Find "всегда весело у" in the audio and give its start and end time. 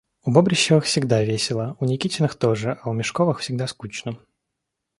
0.85-1.85